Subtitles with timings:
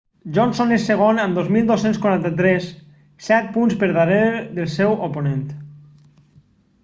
[0.35, 2.71] johnson és segon amb 2.243
[3.27, 5.47] set punts per darrere del seu oponent